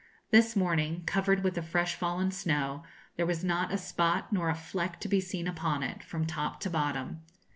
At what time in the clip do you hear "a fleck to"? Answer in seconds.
4.49-5.07